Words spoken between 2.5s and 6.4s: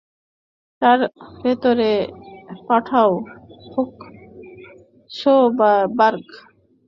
পাঠাও, হোপসবার্গ।